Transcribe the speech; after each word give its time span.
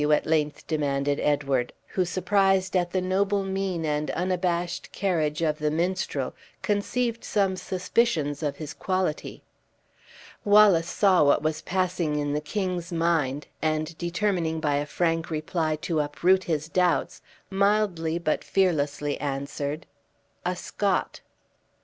at 0.11 0.25
length 0.25 0.65
demanded 0.65 1.19
Edward, 1.19 1.71
who, 1.89 2.03
surprised 2.05 2.75
at 2.75 2.89
the 2.89 3.01
noble 3.01 3.43
mien 3.43 3.85
and 3.85 4.09
unabashed 4.09 4.91
carriage 4.91 5.43
of 5.43 5.59
the 5.59 5.69
minstrel, 5.69 6.33
conceived 6.63 7.23
some 7.23 7.55
suspicions 7.55 8.41
of 8.41 8.55
his 8.57 8.73
quality. 8.73 9.43
Wallace 10.43 10.89
saw 10.89 11.23
what 11.23 11.43
was 11.43 11.61
passing 11.61 12.15
in 12.17 12.33
the 12.33 12.41
king's 12.41 12.91
mind, 12.91 13.45
and 13.61 13.95
determining 13.99 14.59
by 14.59 14.77
a 14.77 14.87
frank 14.87 15.29
reply 15.29 15.75
to 15.75 15.99
uproot 15.99 16.45
his 16.45 16.67
doubts, 16.67 17.21
mildly 17.51 18.17
but 18.17 18.43
fearlessly 18.43 19.19
answered: 19.21 19.85
"A 20.43 20.55
Scot." 20.55 21.21